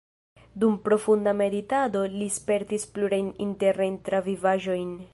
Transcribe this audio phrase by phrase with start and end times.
[0.63, 4.95] Dum profunda meditado li spertis plurajn internajn travivaĵojn.